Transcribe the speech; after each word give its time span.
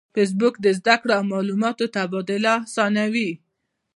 فېسبوک 0.15 0.55
د 0.61 0.65
زده 0.79 0.95
کړې 1.01 1.13
او 1.17 1.23
معلوماتو 1.31 1.85
تبادله 1.95 2.53
آسانوي 2.65 3.31